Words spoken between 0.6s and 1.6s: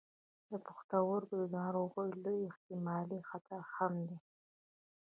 پښتورګو د